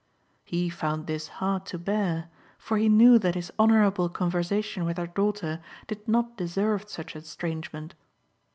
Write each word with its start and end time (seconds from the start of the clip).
He 0.43 0.67
found 0.67 1.05
this 1.05 1.27
hard 1.27 1.63
to 1.67 1.77
bear, 1.77 2.27
for 2.57 2.77
he 2.77 2.89
knew 2.89 3.19
that 3.19 3.35
his 3.35 3.51
honourable 3.59 4.09
conversation 4.09 4.83
with 4.83 4.97
her 4.97 5.05
daughter 5.05 5.61
did 5.85 6.07
not 6.07 6.35
deserve 6.37 6.89
such 6.89 7.15
estrangement. 7.15 7.93